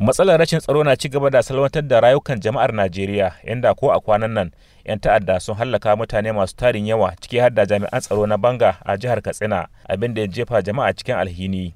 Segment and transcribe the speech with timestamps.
[0.00, 4.00] matsalar rashin tsaro na ci gaba da salwantar da rayukan jama'ar najeriya inda ko a
[4.00, 4.48] kwanan nan
[4.88, 8.80] 'yan ta'adda sun hallaka mutane masu tarin yawa ciki har da jami'an tsaro na banga
[8.80, 11.74] a jihar katsina abin da ya jefa jama'a cikin alhini.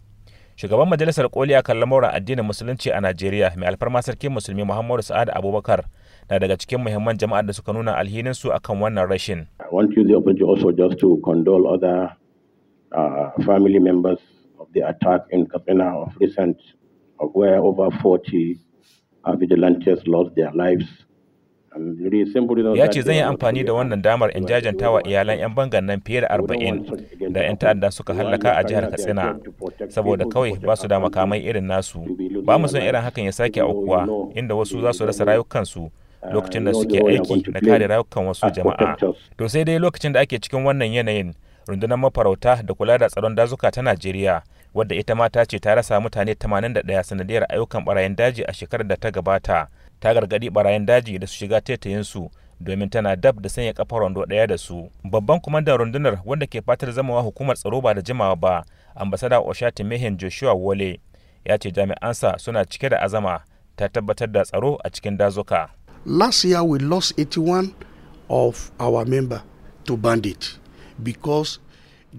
[0.57, 5.29] Shugaban majalisar koli kan lamuran addinin musulunci a najeriya mai alfarma sarkin musulmi muhammadu sa'ad
[5.29, 5.85] abubakar
[6.33, 9.45] na daga cikin muhimman jama'ar da suka nuna alhinin su akan wannan rashin.
[10.81, 11.21] Just to
[12.97, 14.19] uh, family members
[14.59, 16.57] of the attack in Katsina of recent,
[17.19, 18.59] where over 40
[19.25, 20.87] uh, vigilantes lost their lives.
[22.75, 26.01] ya ce zan yi amfani da wannan damar in jajanta wa iyalan 'yan bangan nan
[26.07, 26.87] fiye da arba'in
[27.33, 29.35] da 'yan ta'adda suka hallaka a jihar katsina
[29.89, 32.07] saboda kawai ba su da makamai irin nasu.
[32.47, 35.91] Ba mu son irin hakan ya sake aukuwa inda wasu za su rasa rayukansu
[36.33, 38.95] lokacin da suke aiki na kare rayukan wasu jama'a.
[39.37, 41.35] To sai dai lokacin da ake cikin wannan yanayin
[41.67, 44.43] rundunar mafarauta da kula da tsaron dazuka ta najeriya
[44.75, 48.87] wadda ita ma ta ce ta rasa mutane 81 sanadiyar ayyukan barayin daji a shekarar
[48.87, 49.69] da ta gabata.
[50.01, 54.25] Ta gargaɗi barayin daji da su shiga taitayinsu domin tana dab da sanya kafar wando
[54.27, 54.91] ɗaya da su.
[55.05, 58.65] Babban kwamandan rundunar wanda ke fatar zamawa hukumar tsaro ba da jimawa ba
[58.97, 61.01] ambasada oshati mehen joshua wole
[61.45, 63.41] ya ce jami'ansa suna cike da azama
[63.77, 65.69] ta tabbatar da tsaro a cikin dazuka.
[66.07, 67.75] Last year we lost 81
[68.29, 69.43] of our member
[69.85, 70.59] to bandit
[71.03, 71.59] because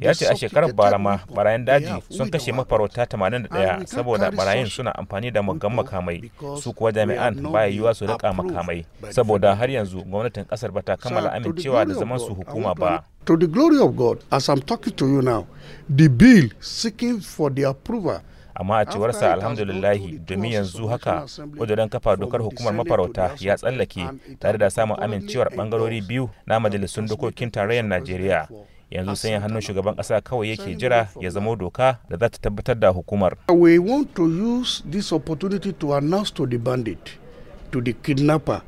[0.02, 4.96] ya ce a shekarar bara ma barayin daji sun kashe mafarauta 81 saboda barayin suna
[4.96, 6.32] amfani da muggan makamai.
[6.62, 11.32] Su kuwa jami'an baya yiwuwa su riƙa makamai saboda har yanzu gwamnatin ƙasar bata kammala
[11.34, 13.04] amincewa da zaman su hukuma ba.
[13.26, 15.48] to the glory of god as i'm talking to you now
[15.90, 18.22] the bill seeking for the approval
[18.56, 21.26] amma a cewarsa alhamdulillahi domin yanzu haka
[21.58, 24.06] wajen kafa dokar hukumar mafarauta ya tsallake
[24.40, 28.48] tare da samun amincewar bangarori biyu na majalisun dokokin tarayyar najeriya.
[28.92, 32.76] Yanzu sanya hannun shugaban kasa kawai yake jira ya zama doka da za ta tabbatar
[32.80, 33.36] da hukumar.
[33.50, 37.18] We want to use this opportunity to announce to the bandit,
[37.72, 38.62] to the kidnapper,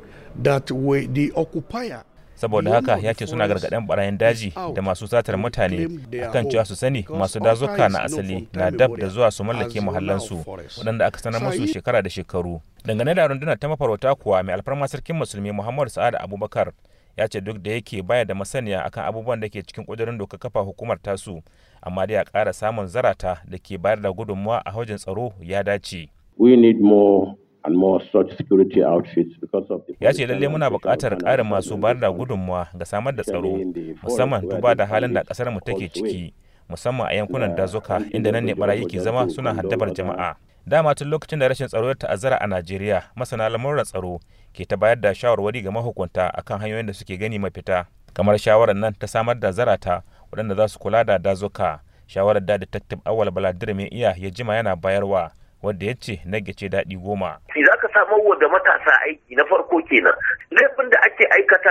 [0.44, 2.04] that we, the occupier
[2.38, 5.90] saboda haka ya ce suna gargaɗin barayin daji da masu satar mutane
[6.30, 10.46] akan cewa su sani masu dazuka na asali na dab da zuwa su mallake muhallansu
[10.78, 12.62] waɗanda aka sanar musu shekara da shekaru.
[12.86, 16.72] Dangane da rundunar ta mafarauta kuwa mai alfarma sarkin musulmi muhammadu sa'ad abubakar
[17.18, 20.38] ya ce duk da yake baya da masaniya akan abubuwan da ke cikin ƙudurin doka
[20.38, 21.42] kafa hukumar tasu
[21.82, 25.64] amma dai a ƙara samun zarata da ke bayar da gudunmuwa a hujin tsaro ya
[25.64, 26.10] dace.
[26.38, 27.36] We need more
[27.66, 31.78] and more such security outfits because of the ya ce lalle muna buƙatar ƙarin masu
[31.78, 33.58] bayar da gudunmuwa ga samar da tsaro
[34.04, 36.34] musamman duba da halin da ƙasar mu take ciki
[36.70, 40.36] musamman a yankunan dazuka inda nan ne barayi ke zama suna haddabar jama'a.
[40.68, 44.20] Dama tun lokacin da rashin tsaro ya ta'azzara a Najeriya masana lamuran tsaro
[44.54, 48.76] ke ta bayar da shawarwari ga mahukunta akan hanyoyin da suke gani mafita kamar shawarar
[48.76, 53.32] nan ta samar da zarata waɗanda za su kula da dazuka shawarar da detective awal
[53.32, 55.32] baladir mai iya ya jima yana bayarwa
[55.64, 57.40] wadda ya ce nage ce daɗi goma.
[57.56, 60.14] za ka samar wa da matasa aiki na farko kenan
[60.52, 60.97] laifin da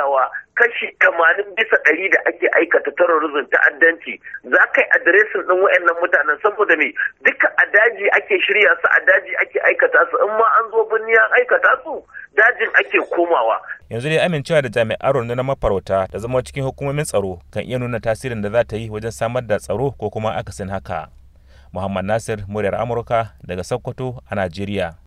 [0.07, 5.61] aikatawa kashi tamanin bisa ɗari da ake aikata terrorism ta'addanci za ka yi adiresin ɗin
[5.63, 6.95] wa'annan mutanen saboda me
[7.25, 10.85] duka a daji ake shirya su a daji ake aikata su in ma an zo
[10.91, 12.03] birni an aikata su
[12.37, 13.61] dajin ake komawa.
[13.91, 18.01] yanzu dai amincewa da jami'an rundunar mafarauta da zama cikin hukumomin tsaro kan iya nuna
[18.01, 21.09] tasirin da za ta yi wajen samar da tsaro ko kuma akasin haka.
[21.73, 24.97] Muhammad Nasir, muryar Amurka daga Sokoto a Najeriya.